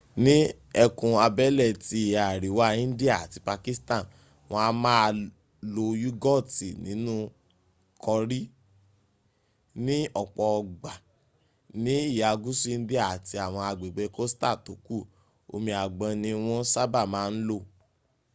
[0.23, 0.35] ní
[0.83, 4.03] ẹkùn abẹ́lé ti ìhà àríwá india àti pakistan
[4.49, 5.07] wọn a máa
[5.75, 7.15] lo yúgọ̀tì̀ ninú
[8.03, 8.41] kọrí;
[9.85, 10.91] ni ọ̀pọ̀ ògbà;
[11.83, 14.97] ni ìhà gúsù india àti àwọn agbègbè coastal tó kù
[15.53, 17.57] omi àgbọn ní wọ́n sábà máa ń lò